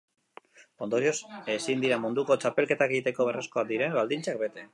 [0.85, 1.13] Ondorioz,
[1.57, 4.69] ezin dira munduko txapelketak egiteko beharrezkoak diren baldintzat bete.